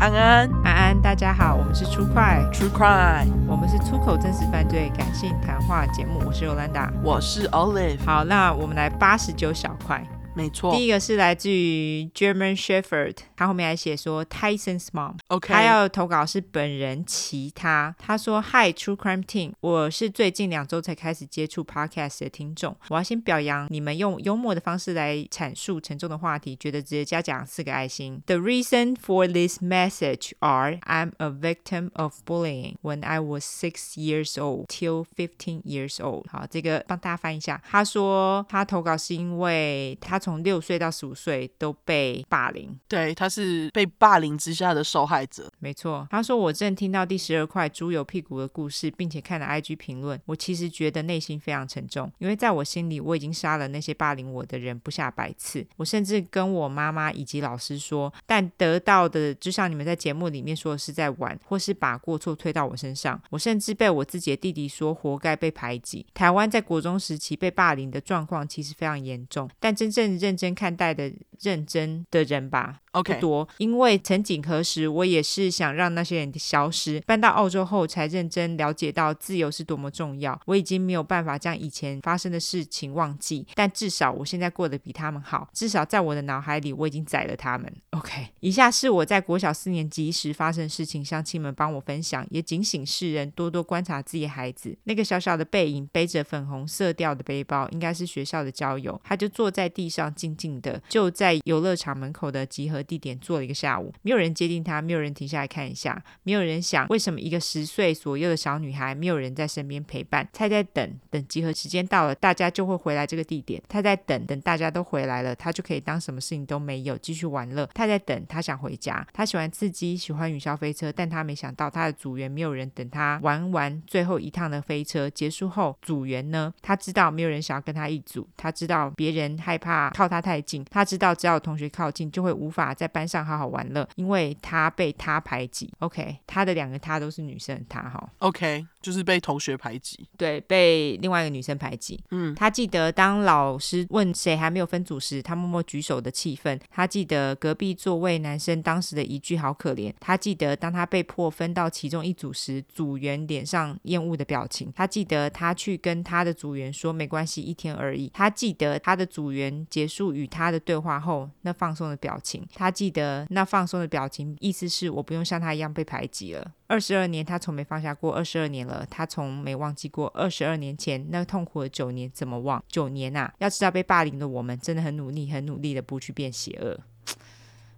[0.00, 8.02] 安安，安安，大家好，我们是出快 True Crime，我们是出口真实犯罪感性谈话节目，我是 Yolanda，我是 Olive。
[8.06, 10.02] 好，那我们来八十九小块。
[10.32, 15.52] 没错，第一个是来自于 German Shepherd，他后面还写说 Tyson's mom，OK，、okay.
[15.52, 28.22] 他要投稿是本人其他，他说 Hi True Crime Team，我是最近两周才开始接触 Podcast 的听众，我要先表扬你们用幽默的方式来阐述沉重的话题，觉得值得嘉奖四个爱心。
[28.26, 34.34] The reason for this message are I'm a victim of bullying when I was six years
[34.38, 36.26] old till fifteen years old。
[36.30, 40.19] 好，这个帮大家翻译一下，他说他投稿是因为他。
[40.20, 45.50] 从六岁到十五岁都被霸凌，对，他是被霸凌之下的受害者。
[45.58, 55.66] 没错，他说我正听到第十二块猪油屁股的故事，并且看了 IG 评论，我其实觉得内心非常沉重，因为在我心里我已经杀了那些霸凌我的人不下百次。
[55.76, 63.20] 我甚至跟我妈妈以及老师说，但得到的就像你们在节目里面说的是在玩，或是把过错推到我身上。
[63.30, 66.04] 我甚至被我自己的弟弟说活该被排挤。
[66.12, 72.80] 台湾在国中时期被霸凌的状况其实非常严重，但真正认真看待的认真的人吧。
[72.92, 77.00] OK，不多，因为曾几何时，我也是想让那些人消失。
[77.06, 80.38] 搬到澳洲后，才认真了解到自由是多么重要。
[80.46, 85.48] 我已经没有办法将以前发生的事情忘记，但至少我现在过得比他们好。
[85.52, 87.72] 至少在我的脑海里，我已经宰了他们。
[87.90, 94.76] OK，以下是我在国小四年级时发生的事情，乡亲们帮我分享，也警醒世人多多观察自己的孩子。
[94.84, 99.00] 那个小小的背影，背着粉红色调的背包，应该是学校的郊游。
[99.04, 110.28] 他就坐在地上，静静的，就在游乐场门口的集合地点坐了一个下午，没有人接近他，没有人停下来看一下，没有人想为什么一个十岁左右的小女孩没有人在身边陪伴。
[110.32, 110.50] 他。
[110.50, 113.62] 在等，等集合时间到了，大家就会回来这个地点。
[113.68, 113.80] 他。
[113.80, 115.52] 在等，等大家都回来了，他。
[115.52, 117.64] 就可以当什么事情都没有，继续玩乐。
[117.72, 117.86] 他。
[117.86, 118.42] 在等，他。
[118.42, 119.24] 想回家，他。
[119.24, 121.22] 喜欢刺激，喜欢云霄飞车，但他。
[121.22, 121.86] 没想到他。
[121.86, 123.20] 的组员没有人等他。
[123.22, 126.52] 玩完最后一趟的飞车结束后，组员呢？
[126.60, 126.74] 他。
[126.74, 127.88] 知道没有人想要跟他。
[127.88, 128.50] 一组，他。
[128.50, 135.72] 知道别人害怕靠他太近，他知道只要有同学靠近就会无法在班上好好玩乐，因为他被他排挤。
[135.78, 138.08] OK，他的两个他都是女生，他哈。
[138.18, 142.02] OK，就是被同学排挤，对，被另外一个女生排挤。
[142.10, 146.58] 嗯，他记得当老师问谁还没有分组时，他默默举手的气氛。
[146.70, 149.92] 他记得隔壁座位男生当时的一句“好可怜”。
[150.00, 154.72] 他记得当他被迫分到其中一组时，组员脸上厌恶的表情。
[154.74, 158.10] 他记得他去跟他的组员说“没关系，一天而已”。
[158.14, 162.46] 他记得他的组员结结束与他的对话后那放松的表情。
[162.54, 166.52] 他记得那放松的表情，意思是我不用像他一样被排挤了。
[166.66, 168.14] 二十二年，他从没放下过。
[168.14, 170.08] 二十二年了，他从没忘记过。
[170.08, 172.62] 二十二年前那痛苦的九年，怎么忘？
[172.68, 173.32] 九年啊！
[173.38, 176.78] 要知道，被霸凌的我们真的很努力，很努力的不去变邪恶。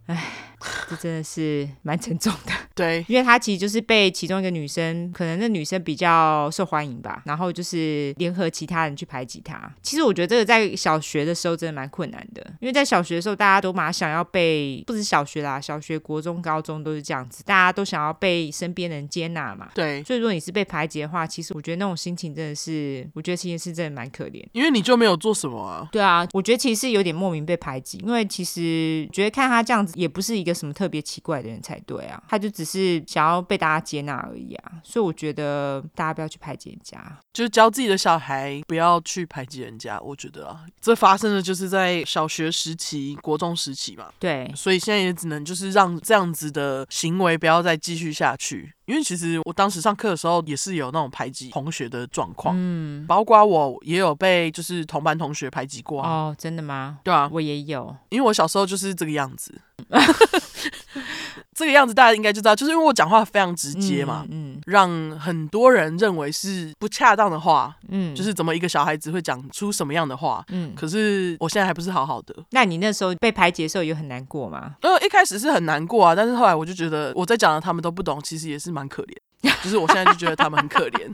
[0.06, 0.32] 唉。
[0.88, 9.72] 这真的是蛮沉重的，对，因为他其实就是被其中一个女生，可能那女生比较受欢迎吧，然后就是联合其他人去排挤他。
[9.82, 19.70] 其实我觉得这个在小学的时候真的蛮困难的，因为在小学的时候，大家都蛮想要被，不止小学啦，小学、国中、高中都是这样子，大家都想要被身边人接纳嘛。
[19.74, 25.88] 对，所以如果你是被排挤的话，其实我觉得那种心情真的是，我觉得其实是真的蛮可怜，因为你就没有做什么啊。
[25.90, 30.82] 对啊，我觉得其实是有点莫名被排挤，因为其实觉得看他这样子也不是一个什么特。
[30.82, 37.00] 特别奇怪的人才对啊，他就只是想要被大家接纳而已啊，所以我觉得大家不要去排挤人家，
[37.32, 40.00] 就是教自己的小孩不要去排挤人家。
[40.00, 48.72] 我觉得啊，这发生的就是在小学时期、国中时期嘛，对，所以现在也只能就是让这样子的行为不要再继续下去。
[48.84, 56.10] 因为其实我当时上课的时候也是有那种排挤同学的状况，嗯，包括我也有被就是同班同学排挤过啊。
[56.10, 56.98] 哦，真的吗？
[57.04, 59.58] 对啊，我也有，因为我小时候就是这个样子。
[61.62, 72.34] 这个样子大家应该就知道，就是因为我讲话非常直接嘛，嗯，嗯，让很多人认为是不恰当的话，嗯，就是怎么一个小孩子会讲出什么样的话，嗯，可是我现在还不是好好的。
[72.50, 74.75] 那你那时候被排解的时候有很难过吗？
[74.82, 79.16] 呃，一开始是很难过啊，但是后来我就觉得我在讲的他们都不懂，其实也是蛮可怜。
[79.62, 81.12] 就是我现在就觉得他们很可怜，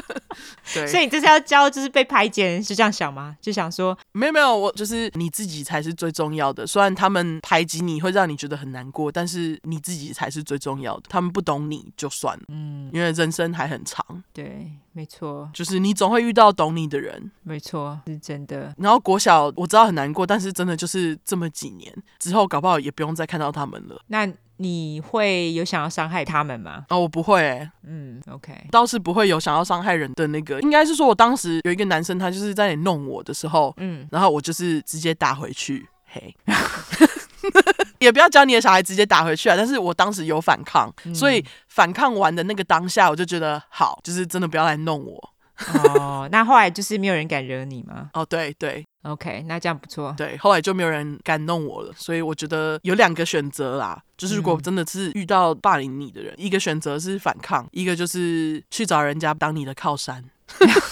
[0.72, 3.36] 对，所以你这是要教，就是被排挤人是这样想吗？
[3.42, 6.66] 就想说没有没有，我就是你自己才是最重要的。
[6.66, 11.02] 虽然他们排挤你会让你觉得很难过，但是你自己才是最重要的。
[11.08, 14.02] 他们不懂你就算了，嗯，因为人生还很长。
[14.32, 18.74] 对，没错，就是你总会遇到懂你的人，没错，是真的。
[18.78, 24.00] 然后国小我知道很难过，但是真的就是这么几年之后，搞不好也不用再看到他们了。
[24.06, 24.26] 那。
[24.58, 26.84] 你会有想要伤害他们吗？
[26.90, 27.70] 哦，我不会、欸。
[27.84, 30.60] 嗯，OK，倒是不会有想要伤害人的那个。
[30.60, 36.34] 应该是说，我当时有一个男生，他就是在弄我的时候，嗯，然后我就是直接打回去，嘿。
[38.00, 39.56] 也不要教你的小孩直接打回去啊。
[39.56, 45.30] 但是我当时有反抗，嗯、所以反抗完的那个当下，我就觉得好，就是真的不要来弄我。
[45.74, 48.10] 哦，那后来就是没有人敢惹你吗？
[48.14, 50.14] 哦，对对，OK，那这样不错。
[50.16, 60.24] 对，后来就没有人敢弄我了，所以我觉得有两个选择啦，就是如果真的是遇到霸凌你的人，嗯、一个选择是反抗，一个就是去找人家当你的靠山。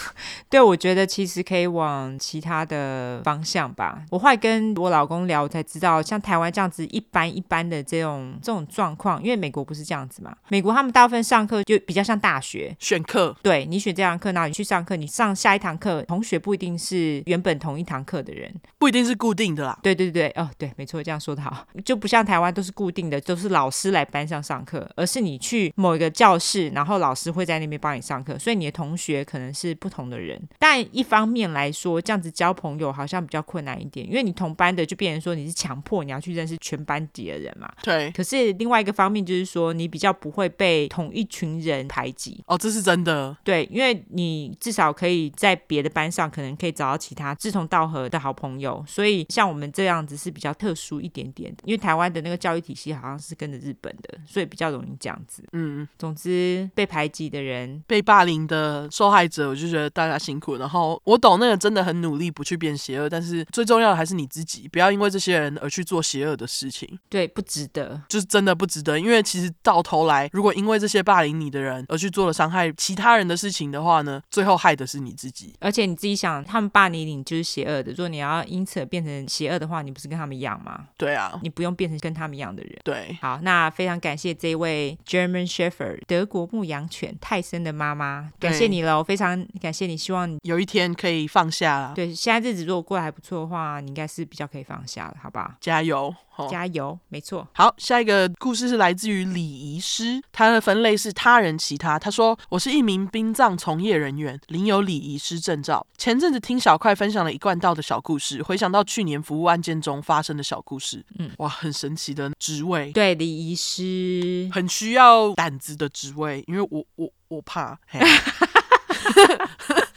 [0.57, 4.03] 对，我觉得其实可以往其他的方向吧。
[4.11, 10.35] 我后来跟我老公聊，我才知道，像台湾这样子一般一般的这种这种状况，因为美国不是这样子嘛。
[10.49, 19.79] 美国他们大部分上课就比较像大学选课，对，你选这堂课，那你去上课，你上下一堂课，同学不一定是原本同一堂课的人，不一定是固定的啦。
[19.83, 30.41] 对对对，哦，对，没错，这样说的好，就不像台湾都是固定的，都是老师来班上上课，而是你去某一个教室，然后老师会在那边帮你上课，所以你的同学可能是不同的人。
[30.59, 37.71] 但一方面来说，这样子交朋友好像比较困难一点，因为你同班的就变成说你是强迫你要去认识全班级的人嘛。
[37.83, 38.11] 对。
[38.13, 42.43] 可是另外一个方面就是说，你比较不会被同一群人排挤。
[42.47, 43.37] 哦，这是真的。
[43.45, 48.85] 对，因为你至少可以在别的班上，可能可以找到其他志同道合的好朋友。
[48.87, 55.45] 所以像我们这样子是比较特殊一点点的，因为台湾的那个教育体系好像是跟着日本的，所以比较容易这样子。
[55.53, 55.87] 嗯。
[55.99, 60.57] 总之，被排挤的人、被霸凌的受害者，我就觉得大家辛苦。
[60.57, 66.99] 然后我懂那个真的很努力不去变邪恶，但是最重要的还是你自己，不要因为这些人而去做邪恶的事情。
[67.09, 68.99] 对，不值得，就是真的不值得。
[68.99, 75.55] 因为其实到头来，如果因为这些霸凌你的人而去做了伤害其他人的事情的话呢，最后害的是你自己。
[75.61, 80.87] 而且你自己想，他们霸凌你就是邪恶的，如果你要因此变成邪恶的话，你不是跟他们一样吗？
[80.97, 82.79] 对啊，你不用变成跟他们一样的人。
[82.85, 95.57] 对，好，那非常感谢这位 German Shepherd 德国牧羊犬泰森的妈妈，感谢你了，我非常感谢你，希望你有一天可以放下了，对，现在日子如果过得还不错的话，你应该是比较可以放下了，好吧？
[95.61, 97.47] 加油，哦、加油，没错。
[97.53, 101.99] 好，下一个故事是来自于礼仪师，他的分类是他人其他。
[101.99, 105.85] 他说：“我是一名殡葬从业人员，领有礼仪师证照。
[105.99, 117.79] 前阵子听小快分享了一贯道的小故事，回想到去年服务案件中发生的小故事，嗯，哇，很神奇的职位，对，礼仪师很需要胆子的职位，因为我我我怕。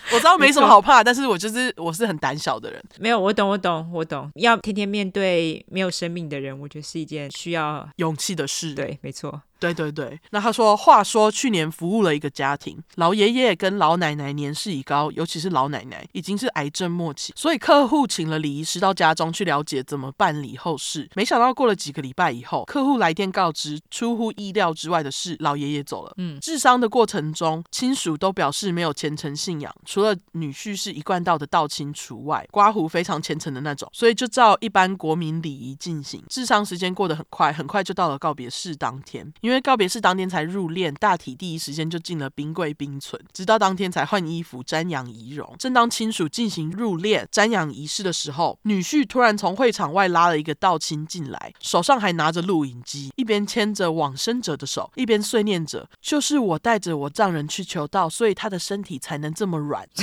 [0.10, 2.84] 嘿”我知道没什么好怕，但是我就是我是很胆小的人。
[3.00, 4.30] 没有，我懂，我懂，我懂。
[4.36, 8.74] 要天天面对没有生命的人，我觉得是一件需要勇气的事。
[8.74, 9.42] 对，没错。
[9.60, 21.10] 对对对，那他说，话说去年服务了一个家庭，老爷爷跟老奶奶年事已高，尤其是老奶奶已经是癌症末期，所以客户请了礼仪师到家中去了解怎么办理后事。
[21.14, 26.14] 没想到过了几个礼拜以后，客户来电告知，出乎意料之外的是，老爷爷走了。
[26.18, 36.24] 嗯，治丧的过程中，亲属都表示没有虔诚信仰，除了女婿是一贯道的道亲除外，刮胡非常虔诚的那种，所以就照一般国民礼仪进行。
[36.30, 39.30] 治丧时间过得很快，很快就到了告别式当天。
[39.42, 45.56] 因因为告别式当天才入殓，大体第一时间就进了冰柜冰存，直到当天才换衣服瞻仰遗容。
[45.58, 59.90] 正当亲属进行入殓瞻仰仪式的时候，女婿突然从会场外拉了一个道亲进来，手上还拿着录影机，一边牵着往生者的手，一边碎念着：“就是我带着我丈人去求道，所以他的身体才能这么软。”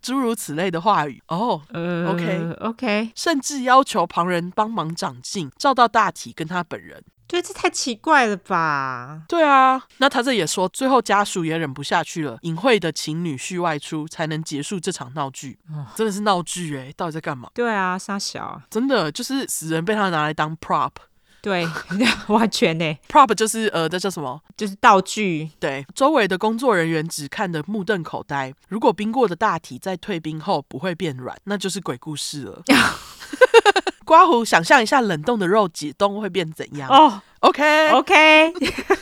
[0.00, 1.22] 诸如此类的话语。
[1.28, 7.02] 哦，呃，OK OK，甚至要求旁人帮忙长镜，照到大体跟他本人。
[7.26, 9.22] 对，这太奇怪了吧？
[9.28, 15.58] 对啊，那他这也说，最后家属也忍不下去了，隐晦的请女婿外出，才能结束这场闹剧。
[15.70, 17.50] 哦，真的是闹剧哎，到底在干嘛？
[17.52, 20.92] 对啊，杀小，真的就是死人被他拿来当 prop。
[21.40, 21.66] 对，
[22.28, 22.98] 完全呢。
[23.08, 24.40] prop 就是呃，这叫什么？
[24.56, 25.50] 就是道具。
[25.60, 28.52] 对，周围的工作人员只看得目瞪口呆。
[28.68, 32.62] 如果冰过的大体在退冰后不会变软，那就是鬼故事了。
[34.04, 36.88] 刮胡，想象一下冷冻的肉解冻会变怎样？
[36.90, 38.52] 哦，OK OK，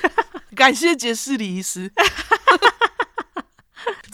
[0.55, 1.90] 感谢杰士李医师。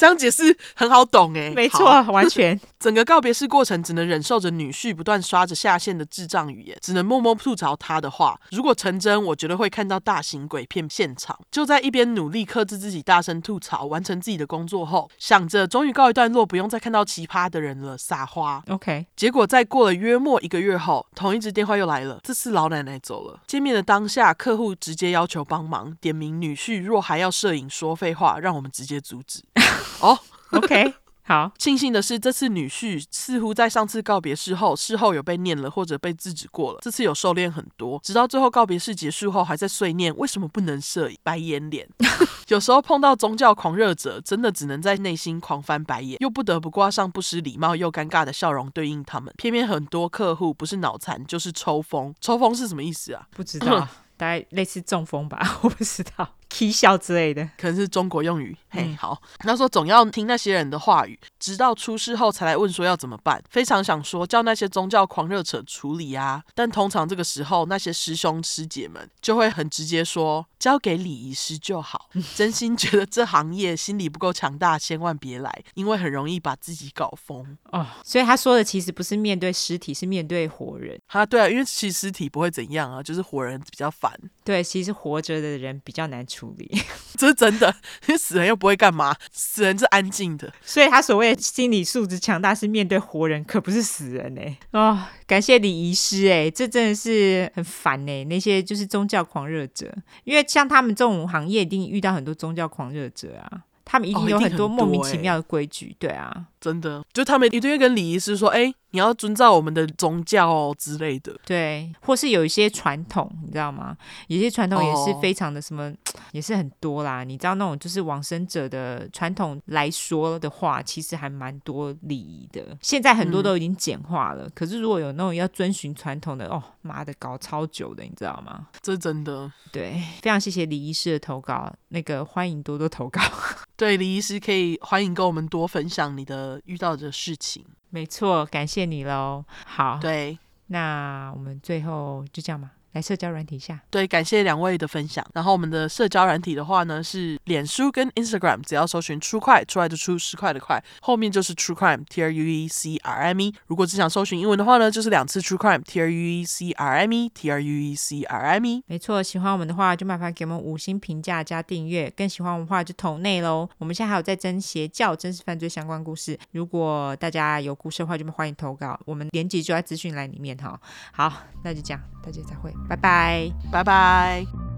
[0.02, 2.60] 这样解释很好懂哎，没错， 完全。
[2.80, 8.36] 整个告别式过程只能忍受着女婿不断刷着下线的智障语言，只能默默吐槽他的话。
[8.50, 11.38] 如果成真，我觉得会看到大型鬼片现场。
[11.52, 18.60] 就在一边努力克制自己大声吐槽，完成自己的工作后，想着终于告一段落，不用再看到奇葩的人了，撒花。
[18.66, 19.06] OK。
[19.14, 23.38] 结果在过了约莫一个月后，同一支电话又来了，这次老奶奶走了。
[23.46, 29.44] 见面的当下，客户直接要求帮忙，点名女婿若还要摄影说废话，让我们直接阻止。
[30.00, 30.18] 哦、
[30.50, 30.94] oh，OK，
[31.24, 36.80] 好，庆幸的是，这次女婿似乎在上次告别式后，事后有被念了或者被制止过了。
[36.82, 41.88] 这次有收敛很多，直到最后告别式结束后，还在碎念为什么不能摄影白眼脸。
[42.48, 49.32] 有时候碰到宗教狂热者，真的只能在内心狂翻白眼，又不得不挂上不失礼貌又尴尬的笑容对应他们。
[49.38, 53.26] 偏偏很多客户不是脑残就是抽风，抽风是什么意思啊？
[53.30, 56.28] 不知道，大概类似中风吧， 我不知道。
[56.52, 58.54] 踢笑之类的，可能是中国用语。
[58.68, 63.42] 嘿，嗯、好，他说总要听那些人的话语，直到出事后才来问说要怎么办。
[63.48, 72.10] 非常想说叫那些宗教狂热者处理啊，但通常这个时候那些师兄师姐们就会很直接说交给礼仪师就好。
[72.36, 77.86] 真心觉得这行业心理不够强大，千万别来，因为很容易把自己搞疯哦。
[78.04, 81.00] 所以他说的其实不是面对尸体，是面对活人。
[81.06, 84.12] 哈，对啊，因为其实尸体不会怎样啊，就是活人比较烦。
[84.44, 86.54] 对，其实活着的人比较难处。
[86.58, 86.70] 理，
[87.16, 87.74] 这是真的，
[88.06, 94.58] 因为死人又不会干嘛，死人是安静的，所以他所谓的心理素质强大是面对活人，可不是死人哎、欸。
[94.72, 99.92] 哦，感谢礼仪师哎，这真的是很烦哎，那些就是宗教狂热者，
[100.24, 108.74] 因为像他们这种行业一定遇到很多宗教狂热者啊，他们一定有很多莫名其妙的规矩，对啊，真的，就他们一定会跟礼仪师说，哎。
[108.94, 113.96] 你要遵照我们的宗教哦之类的，对，或是有一些传统，你知道吗？
[114.26, 116.22] 有些传统也是非常的什么，oh.
[116.32, 117.24] 也是很多啦。
[117.24, 122.76] 你知道那种就是往生者的传统来说的话，其实还蛮多礼仪的。
[122.82, 128.66] 现在很多都已经简化了，嗯、可是如果有那种要遵循传统的，哦妈的，搞超久的，你知道吗？
[128.82, 133.22] 这真的，对，非常谢谢李医师的投稿，那个欢迎多多投稿。
[133.82, 137.64] 对，李医师可以欢迎跟我们多分享你的遇到的事情。
[137.90, 139.44] 没错，感谢你喽。
[139.66, 142.70] 好，对，那我们最后就这样吧。
[142.92, 145.24] 来社交软体下，对，感谢两位的分享。
[145.34, 153.54] 然后我们的社交软体的话呢，是脸书跟 Instagram，只要搜寻 True Crime 出来的出十块的块，后面就是 True Crime T R U E C R M E。
[153.66, 158.22] 如果只想搜寻英文的话呢，就是两次 True Crime T R U E C R M E T R U E C
[158.24, 158.84] R M E。
[158.86, 163.68] 没错，喜欢我们的话就麻烦给我们五星评价加订阅，更喜欢我们的话就投内喽。
[163.78, 170.78] 我们现在还有在征邪教真实犯罪相关故事，如果大家有故事的话，就欢迎投稿，我们连结就在资讯栏里面哈。
[171.12, 171.32] 好，
[171.64, 173.52] 那就这样，大家再会，拜拜。
[173.70, 174.71] 拜拜。